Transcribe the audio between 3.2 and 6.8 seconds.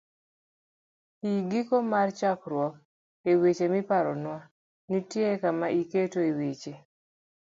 E weche miparonwa, nitie kama iketoe weche